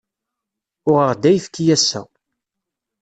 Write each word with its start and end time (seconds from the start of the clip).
Uɣeɣ-d 0.89 1.23
ayefki 1.29 1.65
ass-a. 1.75 2.01